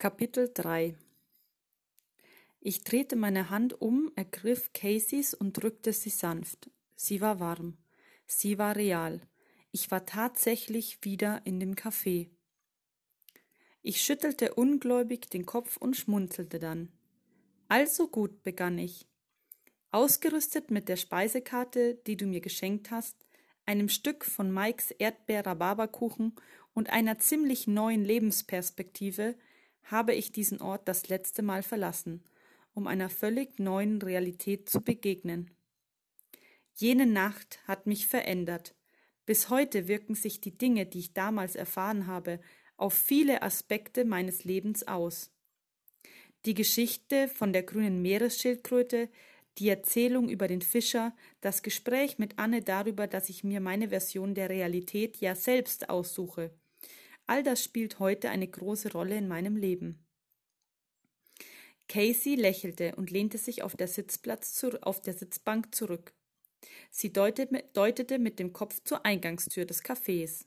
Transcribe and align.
Kapitel 0.00 0.50
3 0.54 0.94
Ich 2.58 2.84
drehte 2.84 3.16
meine 3.16 3.50
Hand 3.50 3.82
um, 3.82 4.10
ergriff 4.16 4.72
Caseys 4.72 5.34
und 5.34 5.52
drückte 5.52 5.92
sie 5.92 6.08
sanft. 6.08 6.70
Sie 6.96 7.20
war 7.20 7.38
warm. 7.38 7.76
Sie 8.24 8.56
war 8.56 8.76
real. 8.76 9.20
Ich 9.72 9.90
war 9.90 10.06
tatsächlich 10.06 11.00
wieder 11.02 11.42
in 11.44 11.60
dem 11.60 11.74
Café. 11.74 12.30
Ich 13.82 14.00
schüttelte 14.00 14.54
ungläubig 14.54 15.28
den 15.28 15.44
Kopf 15.44 15.76
und 15.76 15.98
schmunzelte 15.98 16.58
dann. 16.58 16.90
Also 17.68 18.08
gut, 18.08 18.42
begann 18.42 18.78
ich. 18.78 19.06
Ausgerüstet 19.90 20.70
mit 20.70 20.88
der 20.88 20.96
Speisekarte, 20.96 21.96
die 22.06 22.16
du 22.16 22.24
mir 22.24 22.40
geschenkt 22.40 22.90
hast, 22.90 23.26
einem 23.66 23.90
Stück 23.90 24.24
von 24.24 24.50
Mikes 24.50 24.92
Erdbeer-Rhabarberkuchen 24.92 26.36
und 26.72 26.88
einer 26.88 27.18
ziemlich 27.18 27.66
neuen 27.66 28.02
Lebensperspektive 28.02 29.34
habe 29.84 30.14
ich 30.14 30.32
diesen 30.32 30.60
Ort 30.60 30.88
das 30.88 31.08
letzte 31.08 31.42
Mal 31.42 31.62
verlassen, 31.62 32.22
um 32.74 32.86
einer 32.86 33.10
völlig 33.10 33.58
neuen 33.58 34.00
Realität 34.00 34.68
zu 34.68 34.80
begegnen. 34.80 35.50
Jene 36.74 37.06
Nacht 37.06 37.60
hat 37.66 37.86
mich 37.86 38.06
verändert. 38.06 38.74
Bis 39.26 39.50
heute 39.50 39.88
wirken 39.88 40.14
sich 40.14 40.40
die 40.40 40.56
Dinge, 40.56 40.86
die 40.86 41.00
ich 41.00 41.12
damals 41.12 41.54
erfahren 41.54 42.06
habe, 42.06 42.40
auf 42.76 42.94
viele 42.94 43.42
Aspekte 43.42 44.04
meines 44.04 44.44
Lebens 44.44 44.88
aus. 44.88 45.30
Die 46.46 46.54
Geschichte 46.54 47.28
von 47.28 47.52
der 47.52 47.62
grünen 47.62 48.00
Meeresschildkröte, 48.00 49.10
die 49.58 49.68
Erzählung 49.68 50.30
über 50.30 50.48
den 50.48 50.62
Fischer, 50.62 51.14
das 51.42 51.62
Gespräch 51.62 52.18
mit 52.18 52.38
Anne 52.38 52.62
darüber, 52.62 53.06
dass 53.06 53.28
ich 53.28 53.44
mir 53.44 53.60
meine 53.60 53.90
Version 53.90 54.34
der 54.34 54.48
Realität 54.48 55.18
ja 55.18 55.34
selbst 55.34 55.90
aussuche, 55.90 56.50
All 57.30 57.44
das 57.44 57.62
spielt 57.62 58.00
heute 58.00 58.28
eine 58.28 58.48
große 58.48 58.90
Rolle 58.90 59.16
in 59.16 59.28
meinem 59.28 59.56
Leben. 59.56 60.04
Casey 61.86 62.34
lächelte 62.34 62.96
und 62.96 63.12
lehnte 63.12 63.38
sich 63.38 63.62
auf 63.62 63.76
der, 63.76 63.86
Sitzplatz 63.86 64.64
auf 64.82 65.00
der 65.00 65.14
Sitzbank 65.14 65.72
zurück. 65.72 66.12
Sie 66.90 67.12
deutete 67.12 68.18
mit 68.18 68.40
dem 68.40 68.52
Kopf 68.52 68.82
zur 68.82 69.06
Eingangstür 69.06 69.64
des 69.64 69.84
Cafés. 69.84 70.46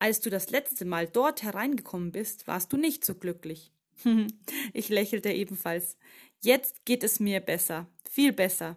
Als 0.00 0.18
du 0.18 0.28
das 0.28 0.50
letzte 0.50 0.84
Mal 0.86 1.06
dort 1.06 1.44
hereingekommen 1.44 2.10
bist, 2.10 2.48
warst 2.48 2.72
du 2.72 2.76
nicht 2.76 3.04
so 3.04 3.14
glücklich. 3.14 3.70
ich 4.72 4.88
lächelte 4.88 5.30
ebenfalls. 5.30 5.96
Jetzt 6.40 6.84
geht 6.84 7.04
es 7.04 7.20
mir 7.20 7.38
besser, 7.38 7.86
viel 8.10 8.32
besser. 8.32 8.76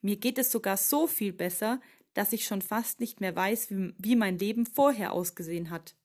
Mir 0.00 0.14
geht 0.14 0.38
es 0.38 0.52
sogar 0.52 0.76
so 0.76 1.08
viel 1.08 1.32
besser, 1.32 1.80
dass 2.14 2.32
ich 2.32 2.44
schon 2.44 2.62
fast 2.62 3.00
nicht 3.00 3.20
mehr 3.20 3.34
weiß, 3.34 3.70
wie, 3.70 3.94
wie 3.98 4.14
mein 4.14 4.38
Leben 4.38 4.64
vorher 4.64 5.12
ausgesehen 5.12 5.70
hat. 5.70 5.96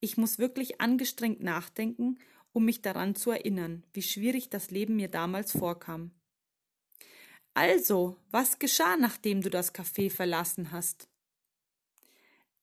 Ich 0.00 0.16
muss 0.16 0.38
wirklich 0.38 0.80
angestrengt 0.80 1.42
nachdenken, 1.42 2.18
um 2.52 2.64
mich 2.64 2.82
daran 2.82 3.14
zu 3.14 3.30
erinnern, 3.30 3.84
wie 3.92 4.02
schwierig 4.02 4.48
das 4.48 4.70
Leben 4.70 4.96
mir 4.96 5.08
damals 5.08 5.52
vorkam. 5.52 6.12
Also, 7.54 8.16
was 8.30 8.58
geschah, 8.58 8.96
nachdem 8.96 9.42
du 9.42 9.50
das 9.50 9.74
Café 9.74 10.10
verlassen 10.10 10.70
hast? 10.70 11.08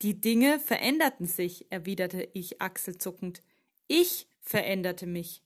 Die 0.02 0.20
Dinge 0.20 0.60
veränderten 0.60 1.26
sich, 1.26 1.72
erwiderte 1.72 2.30
ich 2.34 2.62
achselzuckend. 2.62 3.42
Ich 3.88 4.28
veränderte 4.42 5.06
mich. 5.06 5.44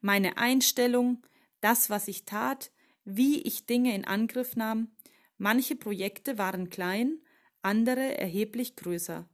Meine 0.00 0.36
Einstellung, 0.36 1.22
das, 1.60 1.90
was 1.90 2.08
ich 2.08 2.24
tat, 2.24 2.70
wie 3.04 3.40
ich 3.42 3.66
Dinge 3.66 3.94
in 3.94 4.04
Angriff 4.04 4.56
nahm, 4.56 4.90
manche 5.38 5.76
Projekte 5.76 6.38
waren 6.38 6.70
klein, 6.70 7.20
andere 7.62 8.18
erheblich 8.18 8.76
größer. 8.76 9.28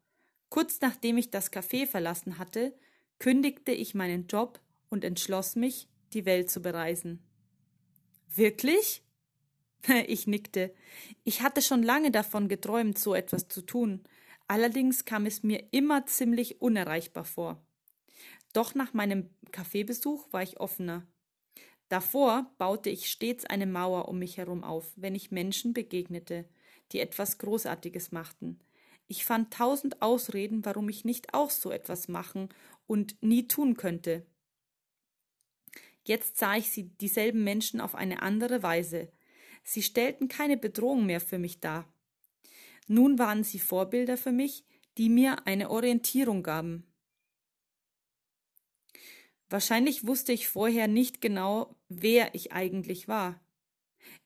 Kurz 0.48 0.80
nachdem 0.80 1.18
ich 1.18 1.30
das 1.30 1.52
Café 1.52 1.86
verlassen 1.86 2.38
hatte, 2.38 2.74
kündigte 3.18 3.72
ich 3.72 3.94
meinen 3.94 4.26
Job 4.26 4.60
und 4.88 5.04
entschloss 5.04 5.56
mich, 5.56 5.88
die 6.12 6.24
Welt 6.24 6.50
zu 6.50 6.60
bereisen. 6.60 7.22
Wirklich? 8.34 9.02
Ich 10.08 10.26
nickte. 10.26 10.74
Ich 11.22 11.40
hatte 11.40 11.62
schon 11.62 11.84
lange 11.84 12.10
davon 12.10 12.48
geträumt, 12.48 12.98
so 12.98 13.14
etwas 13.14 13.46
zu 13.46 13.62
tun, 13.62 14.02
allerdings 14.48 15.04
kam 15.04 15.24
es 15.24 15.44
mir 15.44 15.68
immer 15.70 16.04
ziemlich 16.04 16.60
unerreichbar 16.60 17.24
vor. 17.24 17.64
Doch 18.52 18.74
nach 18.74 18.92
meinem 18.92 19.30
Kaffeebesuch 19.52 20.32
war 20.32 20.42
ich 20.42 20.58
offener. 20.58 21.06
Davor 21.88 22.50
baute 22.58 22.90
ich 22.90 23.10
stets 23.10 23.44
eine 23.44 23.66
Mauer 23.66 24.08
um 24.08 24.18
mich 24.18 24.36
herum 24.36 24.64
auf, 24.64 24.92
wenn 24.96 25.14
ich 25.14 25.30
Menschen 25.30 25.72
begegnete, 25.72 26.44
die 26.92 27.00
etwas 27.00 27.38
Großartiges 27.38 28.12
machten, 28.12 28.60
ich 29.08 29.24
fand 29.24 29.52
tausend 29.52 30.02
Ausreden, 30.02 30.64
warum 30.64 30.88
ich 30.88 31.04
nicht 31.04 31.34
auch 31.34 31.50
so 31.50 31.70
etwas 31.70 32.08
machen 32.08 32.50
und 32.86 33.20
nie 33.22 33.48
tun 33.48 33.76
könnte. 33.76 34.26
Jetzt 36.04 36.38
sah 36.38 36.56
ich 36.56 36.70
sie 36.70 36.84
dieselben 36.84 37.42
Menschen 37.42 37.80
auf 37.80 37.94
eine 37.94 38.22
andere 38.22 38.62
Weise. 38.62 39.10
Sie 39.64 39.82
stellten 39.82 40.28
keine 40.28 40.56
Bedrohung 40.56 41.06
mehr 41.06 41.20
für 41.20 41.38
mich 41.38 41.60
dar. 41.60 41.92
Nun 42.86 43.18
waren 43.18 43.44
sie 43.44 43.58
Vorbilder 43.58 44.16
für 44.16 44.32
mich, 44.32 44.64
die 44.96 45.08
mir 45.08 45.46
eine 45.46 45.70
Orientierung 45.70 46.42
gaben. 46.42 46.86
Wahrscheinlich 49.50 50.06
wusste 50.06 50.32
ich 50.32 50.48
vorher 50.48 50.88
nicht 50.88 51.20
genau, 51.20 51.76
wer 51.88 52.34
ich 52.34 52.52
eigentlich 52.52 53.08
war. 53.08 53.40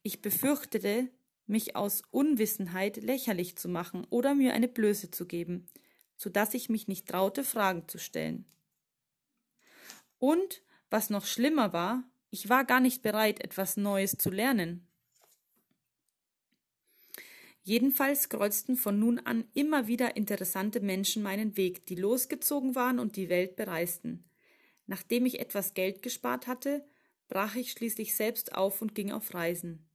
Ich 0.03 0.23
befürchtete, 0.23 1.09
mich 1.53 1.77
aus 1.77 2.03
Unwissenheit 2.11 2.97
lächerlich 2.97 3.57
zu 3.57 3.69
machen 3.69 4.05
oder 4.11 4.35
mir 4.35 4.55
eine 4.55 4.69
Blöße 4.69 5.13
zu 5.13 5.27
geben, 5.27 5.69
so 6.17 6.29
dass 6.31 6.55
ich 6.55 6.69
mich 6.69 6.89
nicht 6.89 7.07
traute, 7.07 7.45
Fragen 7.45 7.87
zu 7.87 7.99
stellen. 7.99 8.45
Und, 10.19 10.63
was 10.91 11.11
noch 11.11 11.27
schlimmer 11.27 11.73
war, 11.73 12.05
ich 12.31 12.49
war 12.49 12.65
gar 12.65 12.81
nicht 12.81 13.03
bereit, 13.03 13.45
etwas 13.45 13.77
Neues 13.77 14.17
zu 14.19 14.31
lernen. 14.31 14.89
Jedenfalls 17.65 18.29
kreuzten 18.29 18.77
von 18.77 18.99
nun 18.99 19.21
an 19.21 19.45
immer 19.55 19.87
wieder 19.87 20.17
interessante 20.17 20.81
Menschen 20.81 21.23
meinen 21.23 21.57
Weg, 21.57 21.87
die 21.87 21.95
losgezogen 21.95 22.75
waren 22.75 22.99
und 22.99 23.17
die 23.17 23.29
Welt 23.29 23.55
bereisten. 23.55 24.25
Nachdem 24.87 25.27
ich 25.27 25.39
etwas 25.39 25.75
Geld 25.75 26.03
gespart 26.03 26.49
hatte, 26.49 26.85
brach 27.29 27.55
ich 27.55 27.71
schließlich 27.73 28.17
selbst 28.17 28.55
auf 28.55 28.83
und 28.83 28.95
ging 28.95 29.13
auf 29.13 29.33
Reisen. 29.35 29.87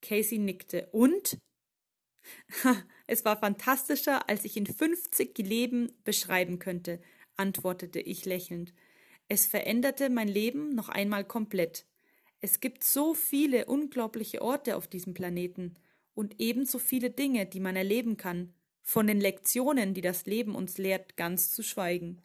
Casey 0.00 0.38
nickte. 0.38 0.88
Und? 0.92 1.38
es 3.06 3.24
war 3.24 3.38
fantastischer, 3.38 4.28
als 4.28 4.44
ich 4.44 4.56
in 4.56 4.66
fünfzig 4.66 5.36
Leben 5.38 5.92
beschreiben 6.04 6.58
könnte, 6.58 7.00
antwortete 7.36 8.00
ich 8.00 8.24
lächelnd. 8.24 8.74
Es 9.28 9.46
veränderte 9.46 10.10
mein 10.10 10.28
Leben 10.28 10.74
noch 10.74 10.88
einmal 10.88 11.24
komplett. 11.24 11.86
Es 12.40 12.60
gibt 12.60 12.84
so 12.84 13.14
viele 13.14 13.66
unglaubliche 13.66 14.42
Orte 14.42 14.76
auf 14.76 14.88
diesem 14.88 15.14
Planeten 15.14 15.76
und 16.14 16.40
ebenso 16.40 16.78
viele 16.78 17.10
Dinge, 17.10 17.46
die 17.46 17.60
man 17.60 17.76
erleben 17.76 18.16
kann, 18.16 18.54
von 18.82 19.06
den 19.06 19.20
Lektionen, 19.20 19.94
die 19.94 20.00
das 20.00 20.26
Leben 20.26 20.54
uns 20.54 20.78
lehrt, 20.78 21.16
ganz 21.16 21.50
zu 21.52 21.62
schweigen. 21.62 22.22